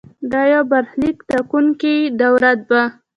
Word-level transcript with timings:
دا 0.31 0.41
یو 0.53 0.63
برخلیک 0.71 1.17
ټاکونکې 1.29 1.93
دوره 2.19 2.51
وه. 2.69 2.83